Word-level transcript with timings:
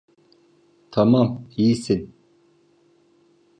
Tamam, 0.91 1.45
iyisin. 1.57 2.13